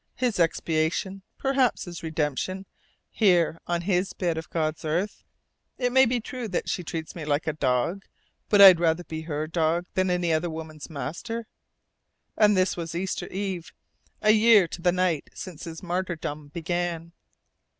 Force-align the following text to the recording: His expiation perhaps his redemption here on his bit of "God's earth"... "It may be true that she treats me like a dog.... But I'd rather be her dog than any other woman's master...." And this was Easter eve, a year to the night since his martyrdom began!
His 0.15 0.39
expiation 0.39 1.21
perhaps 1.37 1.85
his 1.85 2.01
redemption 2.01 2.65
here 3.11 3.59
on 3.67 3.81
his 3.81 4.13
bit 4.13 4.35
of 4.35 4.49
"God's 4.49 4.83
earth"... 4.83 5.23
"It 5.77 5.91
may 5.91 6.07
be 6.07 6.19
true 6.19 6.47
that 6.47 6.67
she 6.67 6.83
treats 6.83 7.13
me 7.15 7.23
like 7.23 7.45
a 7.45 7.53
dog.... 7.53 8.05
But 8.49 8.61
I'd 8.61 8.79
rather 8.79 9.03
be 9.03 9.21
her 9.21 9.45
dog 9.45 9.85
than 9.93 10.09
any 10.09 10.33
other 10.33 10.49
woman's 10.49 10.89
master...." 10.89 11.45
And 12.35 12.57
this 12.57 12.75
was 12.75 12.95
Easter 12.95 13.27
eve, 13.27 13.73
a 14.23 14.31
year 14.31 14.67
to 14.69 14.81
the 14.81 14.91
night 14.91 15.29
since 15.35 15.65
his 15.65 15.83
martyrdom 15.83 16.47
began! 16.47 17.11